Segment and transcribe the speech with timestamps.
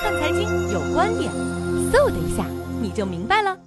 [0.00, 1.28] 看财经有观点，
[1.92, 2.44] 嗖的一下
[2.80, 3.58] 你就明白了。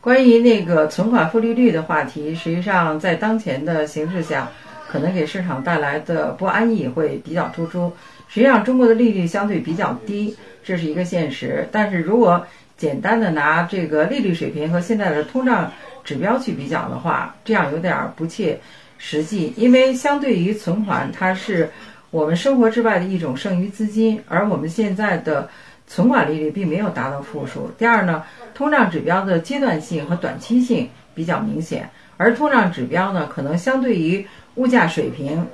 [0.00, 4.48] 关于那个存款负利率的话题，实际上在当前的形势下，
[4.88, 7.92] 可能给市场带来的不安逸会比较突出。
[8.28, 11.68] 实际上，中国的利率相对比较低，这是一个现实。
[11.72, 12.46] 但是如果
[12.76, 15.72] 简单的拿这个利率水平和现在的通胀
[16.04, 18.60] 指标去比较的话，这样有点不切
[18.98, 19.52] 实际。
[19.56, 21.68] 因为相对于存款，它是
[22.10, 25.48] 我们生活之外的一种剩余资金，而我们现在的
[25.86, 27.70] 存款利率并没有达到负数。
[27.76, 28.24] 第二呢，
[28.54, 35.46] 通胀指标的阶段性和短期性比较明显，而通胀指标呢，可能相对于物价水平，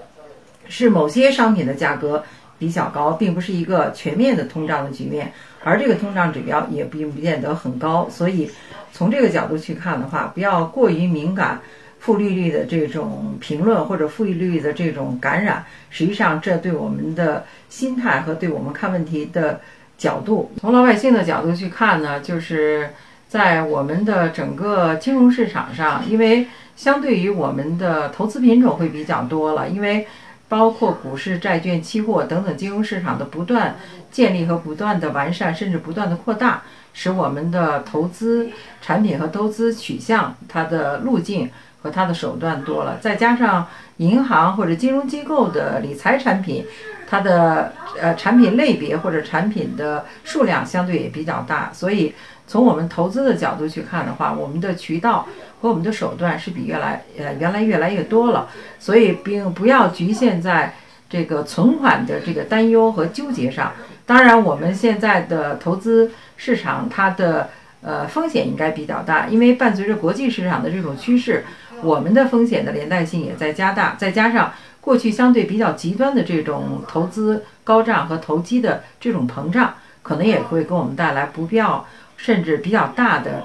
[0.68, 2.24] 是某些商品的价格。
[2.56, 5.30] 比较高，并不是一个全面的通胀的局面，
[5.64, 8.48] 而这个通胀指标也并不见得很高，所以
[8.92, 11.60] 从这个角度去看的话，不要过于敏感
[12.04, 19.62] 负利率的这种评论或者负利率的这种感染，实际上这对我们的心态和对我们看问题的
[19.96, 22.90] 角度，从老百姓的角度去看呢，就是
[23.26, 26.46] 在我们的整个金融市场上，因为
[26.76, 30.06] 相对于我们的投资品种会比较多了，因为。
[30.46, 33.76] 包括股市、债券、期货等等金融市场的不断
[34.12, 41.50] 建立和不断的完善，甚至不断的扩大，使我们的投资产品和投资取向它的路径
[41.84, 42.98] 和它的手段多了。
[43.00, 43.68] 再加上
[43.98, 46.64] 银行或者金融机构的理财产品，
[47.06, 52.12] 它的呃产品类别或者产品的数量相对也比较大，所以。
[52.46, 55.26] 从我们投资的角度去看的话，我们的渠道
[55.62, 60.74] 和我们的手段是比越来呃原来越来越多了，所以并不要局限在
[61.08, 63.72] 这个存款的这个担忧和纠结上。
[64.04, 67.48] 当然，我们现在的投资市场它的
[67.80, 71.46] 呃风险应该比较大，因为伴随着国际市场的这种趋势，
[71.82, 73.96] 我们的风险的连带性也在加大。
[73.96, 81.86] 再加上过去相对比较极端的这种投资高涨和投机的这种膨胀，可能也会给我们带来不必要。
[82.16, 83.42] 甚至比较大的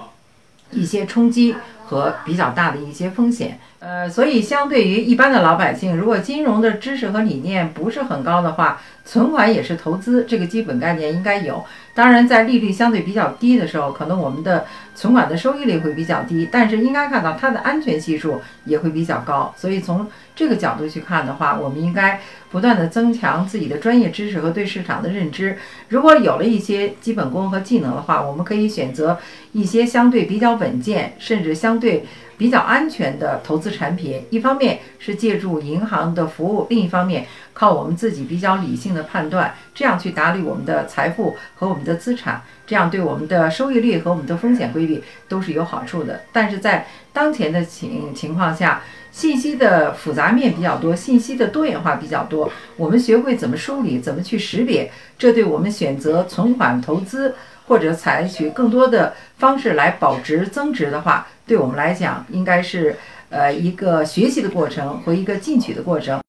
[0.71, 1.55] 一些冲击
[1.89, 11.65] 和比较大的一些风险，呃，所以相对于一般的老百姓，如果金融的知识和理念不是很高的话，存款也是投资，这个基本概念应该有。
[11.95, 19.51] 当然，在利率相对比较低的时候，可能我们的存款的收益率会比较低，但是应该看到它的安全系数也会比较高。
[19.57, 22.21] 所以从这个角度去看的话，我们应该
[22.51, 25.57] 不断的增强自己的专业知识和对市场的认知。
[25.89, 29.17] 如果有了一些基本功和技能的话，我们可以选择
[29.51, 32.05] 一些相对比较稳健，甚至相对。
[32.39, 46.21] 比较安全的投资产品，一方面是借助银行的服务，另一方面靠我们自己比较理性的判断，这样去打理我们的财富和我们的资产，这样对我们的收益率和我们的风险规避都是有好处的。
[46.31, 57.35] 但是在当前的情情况下，信息的复杂面比较多，信息的多元化比较多，我们学会怎么梳理，怎么去识别，这对我们选择存款投资。
[57.69, 62.97] 或者采取更多的方式来保值增值的话，对我们来讲应该是
[63.29, 66.17] 呃一个学习的过程和一个进取的过程。